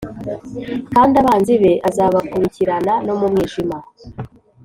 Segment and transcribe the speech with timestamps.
[0.93, 3.77] kandi abanzi be azabakurikirana no mu mwijima.